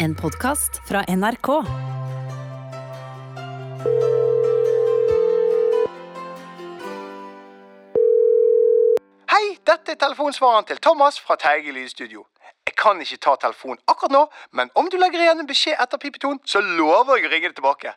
En 0.00 0.14
podkast 0.14 0.76
fra 0.88 1.00
NRK. 1.08 1.48
Hei, 9.32 9.56
dette 9.66 9.90
er 9.90 9.98
telefonsvareren 9.98 10.68
til 10.70 10.78
Thomas 10.78 11.18
fra 11.20 11.34
Teige 11.34 11.74
Lydstudio. 11.74 12.26
Jeg 12.66 12.76
kan 12.78 13.00
ikke 13.02 13.18
ta 13.26 13.34
telefonen 13.42 13.82
akkurat 13.90 14.14
nå, 14.14 14.22
men 14.52 14.70
om 14.78 14.86
du 14.86 15.00
legger 15.02 15.24
igjen 15.24 15.42
en 15.42 15.50
beskjed 15.50 15.82
etter 15.82 15.98
pipetonen, 15.98 16.38
så 16.46 16.62
lover 16.62 17.18
jeg 17.18 17.26
å 17.26 17.34
ringe 17.34 17.50
deg 17.50 17.58
tilbake. 17.58 17.96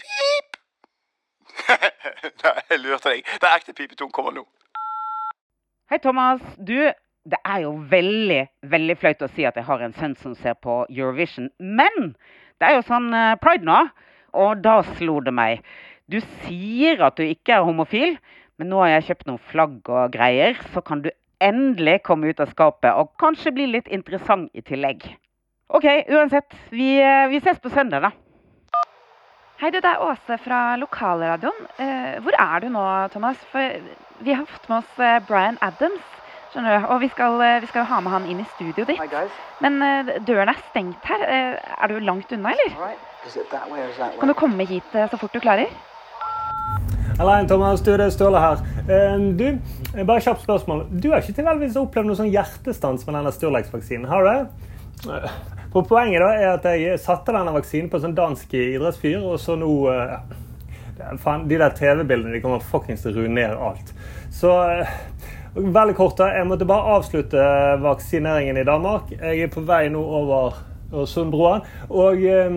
Pip! 0.00 0.60
Nei, 1.68 2.58
jeg 2.72 2.80
lurte 2.80 3.12
deg. 3.12 3.34
Den 3.44 3.50
ekte 3.52 3.76
pipetonen 3.76 4.16
kommer 4.16 4.32
nå. 4.32 4.48
Hei, 5.92 6.00
Thomas. 6.00 6.40
Du, 6.56 6.78
det 7.24 7.40
er 7.48 7.62
jo 7.64 7.72
veldig, 7.88 8.40
veldig 8.68 8.96
flaut 9.00 9.24
å 9.24 9.30
si 9.32 9.46
at 9.48 9.56
jeg 9.56 9.64
har 9.64 9.82
en 9.84 9.96
sønn 9.96 10.14
som 10.20 10.34
ser 10.36 10.56
på 10.60 10.82
Eurovision. 10.92 11.48
Men 11.58 12.14
det 12.60 12.68
er 12.68 12.78
jo 12.78 12.86
sånn 12.88 13.10
eh, 13.16 13.34
pride 13.40 13.64
nå, 13.64 13.80
og 14.36 14.64
da 14.64 14.80
slo 14.94 15.20
det 15.24 15.32
meg. 15.34 15.64
Du 16.10 16.18
sier 16.44 17.00
at 17.06 17.16
du 17.16 17.24
ikke 17.24 17.56
er 17.56 17.64
homofil, 17.64 18.18
men 18.60 18.68
nå 18.70 18.82
har 18.82 18.96
jeg 18.96 19.06
kjøpt 19.08 19.30
noen 19.30 19.44
flagg 19.50 19.88
og 19.88 20.12
greier, 20.14 20.58
så 20.74 20.82
kan 20.84 21.00
du 21.04 21.08
endelig 21.42 22.02
komme 22.04 22.28
ut 22.28 22.40
av 22.40 22.52
skapet 22.52 22.92
og 22.92 23.14
kanskje 23.20 23.54
bli 23.56 23.70
litt 23.72 23.88
interessant 23.92 24.52
i 24.52 24.62
tillegg. 24.64 25.06
OK, 25.74 25.86
uansett. 26.12 26.52
Vi, 26.70 26.92
eh, 27.00 27.24
vi 27.32 27.40
ses 27.40 27.62
på 27.62 27.72
søndag, 27.72 28.04
da. 28.04 28.12
Hei, 29.62 29.70
det 29.72 29.80
er 29.86 30.02
Åse 30.02 30.36
fra 30.44 30.74
lokalradioen. 30.76 31.56
Eh, 31.80 32.20
hvor 32.20 32.36
er 32.36 32.60
du 32.60 32.68
nå, 32.74 32.84
Thomas? 33.14 33.40
For 33.48 33.80
vi 34.20 34.36
har 34.36 34.44
fått 34.50 34.68
med 34.68 34.82
oss 34.82 35.24
Brian 35.30 35.56
Adams. 35.64 36.04
Skjønner 36.54 36.76
du? 36.78 36.84
Og 36.94 37.00
vi 37.02 37.08
skal, 37.10 37.40
eh, 37.42 37.60
vi 37.64 37.66
skal 37.66 37.82
ha 37.90 37.96
med 37.98 38.12
han 38.14 38.26
inn 38.30 38.38
i 38.38 38.44
studioet 38.54 38.86
ditt. 38.86 39.30
Men 39.64 39.80
eh, 39.82 40.10
døren 40.22 40.52
er 40.52 40.60
stengt 40.68 41.08
her. 41.10 41.24
Eh, 41.26 41.56
er 41.82 41.90
du 41.90 41.98
langt 41.98 42.30
unna, 42.30 42.52
eller? 42.54 42.92
Kan 44.20 44.30
du 44.30 44.34
komme 44.38 44.66
hit 44.68 44.94
så 44.94 45.18
fort 45.18 45.34
du 45.34 45.40
klarer? 45.42 45.72
Alain 47.18 47.48
Thomas. 47.50 47.82
Du, 47.82 47.90
det 47.90 48.06
er 48.06 48.14
Ståle 48.14 48.38
her. 48.38 48.62
Du, 49.34 49.44
bare 50.04 50.22
kjapt 50.22 50.44
spørsmål. 50.46 50.84
Du 50.94 51.10
har 51.10 51.24
ikke 51.24 51.40
tilfeldigvis 51.40 51.80
opplevd 51.80 52.12
noe 52.12 52.20
sånn 52.20 52.30
hjertestans 52.30 53.02
med 53.08 53.18
denne 53.18 53.34
Sturlex-vaksinen, 53.34 54.06
har 54.10 54.22
du 54.22 54.30
det? 54.30 55.20
For 55.74 55.82
poenget 55.82 56.22
da 56.22 56.30
er 56.38 56.48
at 56.52 56.70
jeg 56.70 57.02
satte 57.02 57.34
denne 57.34 57.54
vaksinen 57.54 57.90
på 57.90 57.98
en 57.98 58.06
sånn 58.06 58.18
dansk 58.18 58.54
idrettsfyr, 58.54 59.26
og 59.26 59.40
så 59.42 59.58
nå 59.58 59.72
ja, 59.90 60.20
faen, 61.18 61.48
De 61.50 61.58
der 61.58 61.74
TV-bildene 61.74 62.36
de 62.36 62.42
kommer 62.44 62.62
fuckings 62.62 63.02
til 63.02 63.14
å 63.14 63.24
ruinere 63.24 63.58
alt. 63.58 63.94
Så 64.34 64.50
veldig 65.54 65.94
kort, 65.96 66.16
da. 66.18 66.30
Jeg 66.34 66.46
måtte 66.50 66.66
bare 66.68 66.96
avslutte 66.98 67.42
vaksineringen 67.82 68.58
i 68.58 68.64
Danmark. 68.66 69.12
Jeg 69.14 69.44
er 69.46 69.52
på 69.52 69.62
vei 69.66 69.86
nå 69.92 70.02
over 70.02 70.56
Sundbroa. 71.06 71.60
Og 71.90 72.24
eh, 72.24 72.56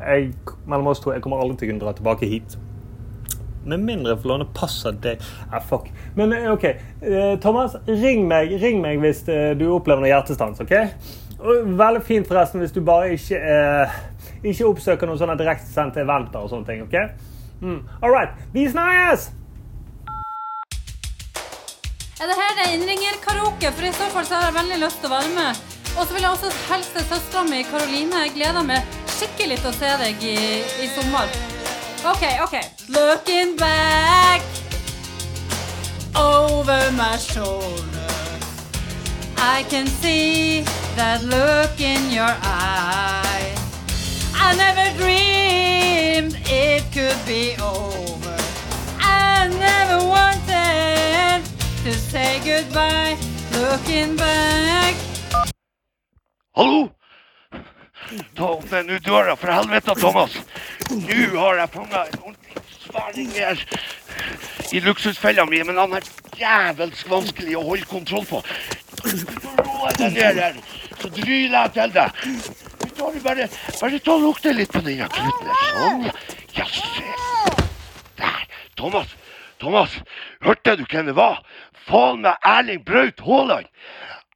jeg, 0.00 0.32
mellom 0.66 0.92
oss 0.92 1.00
to, 1.00 1.14
jeg 1.14 1.24
kommer 1.24 1.40
aldri 1.42 1.60
til 1.60 1.68
å 1.68 1.72
kunne 1.72 1.84
dra 1.84 1.94
tilbake 1.96 2.28
hit. 2.28 2.58
Med 3.64 3.82
mindre 3.84 4.14
jeg 4.14 4.22
får 4.22 4.30
låne 4.32 4.48
passet 4.56 5.00
deg. 5.04 5.24
Ah, 5.50 5.60
fuck. 5.64 5.90
Men 6.16 6.32
eh, 6.36 6.48
OK. 6.52 6.68
Eh, 6.68 7.34
Thomas, 7.42 7.76
ring 7.88 8.26
meg, 8.28 8.54
ring 8.62 8.80
meg 8.84 9.00
hvis 9.02 9.26
eh, 9.28 9.52
du 9.58 9.68
opplever 9.74 10.04
noe 10.04 10.12
hjertestans. 10.12 10.62
ok? 10.64 10.76
Og 11.40 11.74
veldig 11.80 12.04
fint 12.04 12.28
forresten 12.28 12.60
hvis 12.60 12.72
du 12.76 12.82
bare 12.84 13.14
ikke, 13.16 13.40
eh, 13.40 13.98
ikke 14.44 14.68
oppsøker 14.68 15.08
noen 15.08 15.20
sånne 15.20 15.38
direktesendte 15.40 16.04
eventer 16.04 16.44
og 16.44 16.52
sånne 16.52 16.68
ting. 16.68 16.84
ok? 16.88 17.28
Mm. 17.60 17.82
All 18.00 18.12
right. 18.12 18.36
Vi 18.56 18.68
snakkes! 18.68 19.30
Er 22.20 22.28
det 22.28 22.34
her 22.36 22.58
er 22.62 22.72
innringerkaraoke? 22.74 23.70
For 23.72 23.86
i 23.88 23.92
så 23.96 24.06
fall 24.12 24.26
så 24.28 24.34
har 24.36 24.50
jeg 24.50 24.56
veldig 24.58 24.78
lyst 24.82 24.98
til 25.00 25.08
å 25.08 25.14
være 25.14 25.28
med. 25.32 25.60
Og 25.96 26.02
så 26.04 26.12
vil 26.12 26.26
jeg 26.26 26.32
også 26.34 26.50
hilse 26.68 27.04
søstera 27.08 27.44
mi 27.48 27.62
Karoline. 27.64 28.18
Jeg 28.26 28.34
gleder 28.34 28.66
meg 28.68 28.98
skikkelig 29.14 29.56
til 29.62 29.70
å 29.70 29.78
se 29.78 29.92
deg 30.02 30.26
i, 30.28 30.34
i 30.84 30.88
sommer. 30.92 31.32
OK, 32.10 32.26
OK. 32.44 32.58
Looking 32.92 33.56
back 33.56 34.44
over 36.12 36.92
my 37.00 37.16
shoulder. 37.16 38.12
I 39.40 39.64
can 39.72 39.88
see 39.88 40.60
that 41.00 41.24
look 41.24 41.80
in 41.80 42.12
your 42.12 42.36
eye. 42.44 43.56
I 44.36 44.54
never 44.60 44.92
dreamed 45.00 45.29
say 52.10 52.40
goodbye. 52.44 53.16
Looking 53.52 54.16
back. 54.16 54.94
Hallo? 56.54 56.90
Ta 58.34 58.44
opp 58.44 58.70
den 58.70 58.88
døra, 59.04 59.36
for 59.36 59.52
helvete, 59.54 59.94
Thomas. 59.94 60.34
Nå 60.90 61.18
har 61.38 61.60
jeg 61.60 61.70
fanga 61.70 62.00
en 62.08 62.18
ordentlig 62.24 62.62
sværing 62.80 63.30
her 63.36 63.62
i 64.72 64.80
luksusfella 64.82 65.44
mi, 65.46 65.62
men 65.62 65.78
han 65.78 65.94
er 65.94 66.08
jævelsk 66.40 67.10
vanskelig 67.10 67.54
å 67.58 67.62
holde 67.68 67.86
kontroll 67.90 68.26
på. 68.26 68.42
Ro 69.60 69.92
deg 70.00 70.16
ned 70.16 70.42
her, 70.42 70.58
så 70.98 71.12
dryler 71.14 71.56
jeg 71.60 71.72
til 71.78 71.94
deg. 71.94 72.26
Bare, 73.22 73.46
bare 73.80 74.02
ta 74.02 74.16
og 74.16 74.26
lukte 74.26 74.52
litt 74.52 74.74
på 74.74 74.82
den 74.84 75.06
kluten 75.14 75.46
der. 75.46 75.62
Sånn. 75.70 76.04
Ja, 76.58 76.66
se. 76.66 77.54
Der. 78.18 78.44
Thomas, 78.76 79.14
Thomas, 79.60 79.94
hørte 80.42 80.76
du 80.80 80.84
hvem 80.88 81.06
det 81.12 81.16
var? 81.16 81.42
Faen 81.86 82.22
meg 82.24 82.36
Erling 82.46 82.84
Braut 82.84 83.20
Haaland. 83.26 83.68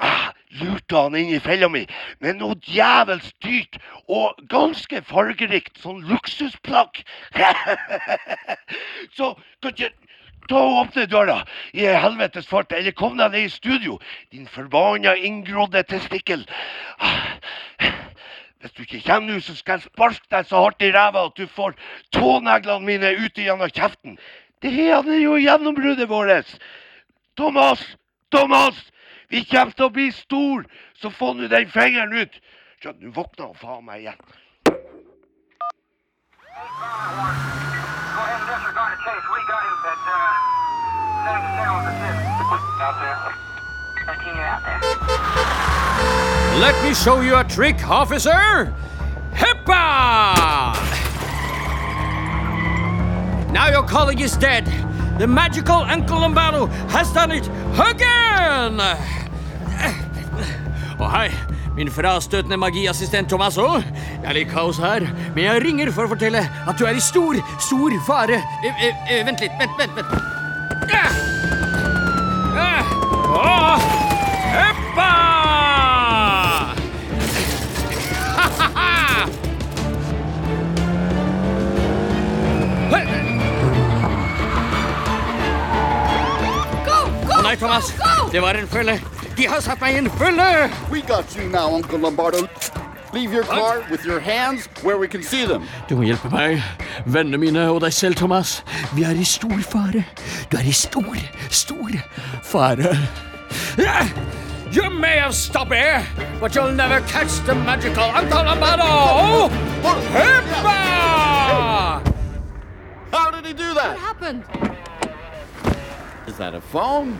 Jeg 0.00 0.60
lurte 0.60 0.96
han 0.96 1.16
inn 1.18 1.32
i 1.36 1.40
fella 1.44 1.68
mi 1.68 1.82
med 2.24 2.38
noe 2.40 2.56
djevelsk 2.64 3.34
dyrt 3.44 3.76
og 4.08 4.38
ganske 4.50 5.02
fargerikt 5.06 5.80
sånn 5.82 6.00
luksusplagg. 6.08 7.02
Så 9.16 9.34
kan 9.60 9.74
ikke 9.74 9.92
ta 10.50 10.62
og 10.64 10.78
åpne 10.84 11.06
døra 11.10 11.38
i 11.76 11.84
helvetes 11.86 12.48
fart, 12.50 12.72
eller 12.72 12.96
kom 12.96 13.18
deg 13.20 13.30
ned 13.34 13.46
i 13.46 13.52
studio, 13.52 13.98
din 14.32 14.48
forbanna 14.50 15.14
inngrodde 15.14 15.84
testikkel. 15.86 16.46
Ah, 16.98 17.36
Hvis 18.60 18.72
du 18.76 18.82
ikke 18.82 19.00
kommer 19.06 19.32
nå, 19.32 19.40
så 19.40 19.54
skal 19.56 19.78
jeg 19.78 19.88
sparke 19.88 20.26
deg 20.32 20.48
så 20.48 20.60
hardt 20.66 20.82
i 20.84 20.90
ræva 20.92 21.22
at 21.30 21.38
du 21.38 21.46
får 21.48 21.78
tåneglene 22.12 22.84
mine 22.84 23.12
ut 23.16 23.38
gjennom 23.40 23.70
kjeften. 23.72 24.18
Det 24.60 24.74
er 24.90 25.06
jo 25.22 25.38
gjennombruddet 25.40 26.10
vårt. 26.10 26.58
Thomas! 27.40 27.96
Thomas! 28.30 28.74
Vi 29.30 29.44
kommer 29.48 29.72
til 29.72 29.86
å 29.86 29.92
bli 29.94 30.10
stor, 30.12 30.66
så 31.00 31.08
få 31.08 31.32
nå 31.38 31.46
den 31.48 31.70
fingeren 31.72 32.12
ut. 32.12 32.34
Så 32.82 32.92
nå 33.00 33.08
våkner 33.16 33.46
han 33.46 33.56
faen 33.56 33.84
meg 33.86 34.02
igjen. 34.02 34.20
Go 34.20 34.74
ahead 38.20 38.36
and 38.36 38.44
disregard 38.44 38.92
the 38.92 39.00
chase. 39.06 39.24
We 39.32 39.40
got 39.48 39.64
him 39.64 39.72
at 39.88 40.04
uh, 40.04 40.20
77 41.24 41.64
on 41.72 41.88
the 41.88 41.94
fifth. 42.02 42.20
Out 42.84 42.96
there. 43.00 43.16
13, 44.04 44.36
you're 44.36 44.44
out 44.44 44.60
there. 44.68 44.84
Let 46.60 46.76
me 46.84 46.92
show 46.92 47.22
you 47.22 47.40
a 47.40 47.44
trick, 47.44 47.80
officer! 47.88 48.68
Hippa! 49.32 50.76
Now 53.50 53.70
your 53.70 53.88
colleague 53.88 54.20
is 54.20 54.36
dead. 54.36 54.68
The 55.20 55.26
magical 55.26 55.82
Uncle 55.82 56.18
Lombardo 56.20 56.64
has 56.88 57.12
done 57.12 57.30
it 57.32 57.46
again! 57.76 58.80
Og 61.00 61.10
hei, 61.12 61.28
min 61.76 61.92
frastøtende 61.92 62.56
magiassistent 62.56 63.28
Tomasso. 63.28 63.66
Det 63.84 64.24
er 64.24 64.38
litt 64.38 64.48
kaos 64.48 64.80
her, 64.80 65.04
men 65.36 65.44
jeg 65.44 65.64
ringer 65.66 65.92
for 65.92 66.08
å 66.08 66.14
fortelle 66.14 66.40
at 66.40 66.80
du 66.80 66.88
er 66.88 66.96
i 66.96 67.04
stor, 67.04 67.36
stor 67.60 68.00
fare. 68.08 68.40
Eh, 68.64 68.84
eh, 68.88 69.08
eh, 69.12 69.24
vent 69.28 69.44
litt, 69.44 69.60
vent, 69.60 69.76
vent, 69.76 70.00
vent. 70.00 70.39
Thomas. 87.60 87.94
Det 88.32 88.42
var 88.42 88.50
en 88.50 88.68
følge. 88.68 89.00
De 89.36 89.46
har 89.46 89.60
satt 89.60 89.80
meg 89.80 89.94
i 89.94 89.98
en 89.98 90.10
følge! 90.10 90.70
We 90.90 91.00
got 91.00 91.36
you 91.36 91.48
now, 91.48 91.74
Uncle 91.74 91.98
Lombardo. 91.98 92.46
Leave 93.12 93.34
your 93.34 93.44
car 93.44 93.82
with 93.90 94.06
your 94.06 94.20
hands 94.20 94.68
where 94.82 94.96
we 94.98 95.08
can 95.08 95.22
see 95.22 95.44
them. 95.46 95.62
Du 95.88 95.96
må 95.96 96.02
hjelpe 96.06 96.30
meg, 96.30 96.62
vennene 97.06 97.38
mine 97.42 97.64
og 97.70 97.80
deg 97.82 97.92
selv, 97.92 98.14
Thomas. 98.16 98.64
Vi 98.94 99.02
er 99.02 99.18
i 99.18 99.24
stor 99.24 99.58
fare. 99.66 100.04
Du 100.52 100.56
er 100.56 100.68
i 100.68 100.72
stor, 100.72 101.16
stor 101.50 101.90
fare. 102.42 102.94
You 104.72 104.88
may 104.90 105.18
have 105.18 105.34
stopped 105.34 105.74
here, 105.74 106.06
but 106.40 106.54
you'll 106.54 106.74
never 106.74 107.00
catch 107.00 107.44
the 107.44 107.54
magical 107.54 108.04
Uncle 108.04 108.44
Lombardo! 108.44 109.50
Hippa! 110.14 110.78
How 113.12 113.30
did 113.32 113.44
he 113.44 113.52
do 113.52 113.74
that? 113.74 113.96
What 113.96 113.98
happened? 113.98 114.44
Is 116.28 116.36
that 116.38 116.54
a 116.54 116.60
phone? 116.60 117.18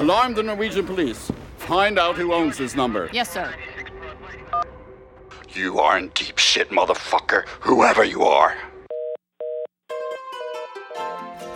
Alarm 0.00 0.32
the 0.32 0.42
Norwegian 0.42 0.86
police. 0.86 1.30
Find 1.58 1.98
out 1.98 2.16
who 2.16 2.32
owns 2.32 2.56
this 2.56 2.74
number. 2.74 3.10
Yes, 3.12 3.28
sir. 3.28 3.52
You 5.50 5.78
are 5.78 5.98
in 5.98 6.08
deep 6.14 6.38
shit, 6.38 6.70
motherfucker, 6.70 7.44
whoever 7.60 8.02
you 8.02 8.22
are. 8.22 8.56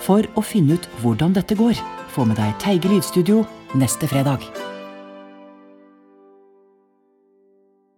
For 0.05 0.29
å 0.37 0.44
finne 0.44 0.76
ut 0.76 0.91
hvordan 1.00 1.32
dette 1.32 1.56
går, 1.56 1.81
få 2.12 2.29
med 2.29 2.37
deg 2.37 2.52
Teige 2.61 2.93
lydstudio 2.93 3.46
neste 3.81 4.05
fredag. 4.12 4.44